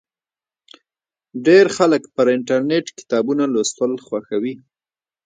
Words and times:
ډیر 1.45 1.65
خلک 1.77 2.03
پر 2.15 2.27
انټرنېټ 2.35 2.85
کتابونه 2.97 3.43
لوستل 3.53 3.91
خوښوي. 4.05 4.55